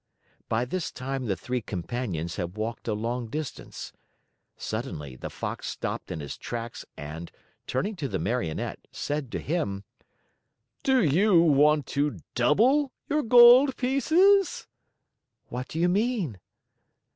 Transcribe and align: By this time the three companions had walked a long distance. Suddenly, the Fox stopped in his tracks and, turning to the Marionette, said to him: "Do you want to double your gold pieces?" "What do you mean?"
By 0.49 0.65
this 0.65 0.91
time 0.91 1.27
the 1.27 1.35
three 1.35 1.61
companions 1.61 2.37
had 2.37 2.57
walked 2.57 2.87
a 2.87 2.95
long 2.95 3.27
distance. 3.27 3.93
Suddenly, 4.57 5.15
the 5.15 5.29
Fox 5.29 5.67
stopped 5.67 6.09
in 6.11 6.21
his 6.21 6.39
tracks 6.39 6.83
and, 6.97 7.31
turning 7.67 7.95
to 7.97 8.07
the 8.07 8.17
Marionette, 8.17 8.79
said 8.91 9.31
to 9.31 9.37
him: 9.39 9.83
"Do 10.81 11.03
you 11.03 11.39
want 11.39 11.85
to 11.93 12.17
double 12.33 12.91
your 13.09 13.21
gold 13.21 13.77
pieces?" 13.77 14.65
"What 15.49 15.67
do 15.67 15.77
you 15.79 15.87
mean?" 15.87 16.39